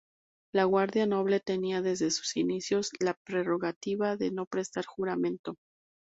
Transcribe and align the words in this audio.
La 0.51 0.63
Guardia 0.63 1.05
Noble 1.05 1.41
tenía 1.41 1.83
desde 1.83 2.09
sus 2.09 2.35
inicios 2.35 2.89
la 2.99 3.13
prerrogativa 3.23 4.17
de 4.17 4.31
no 4.31 4.47
prestar 4.47 4.83
juramento. 4.87 5.57